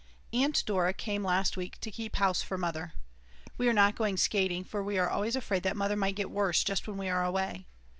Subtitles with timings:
[0.33, 2.93] Aunt Dora came last week to keep house for Mother.
[3.59, 6.63] We are not going skating, for we are always afraid that Mother might get worse
[6.63, 7.67] just when we are away.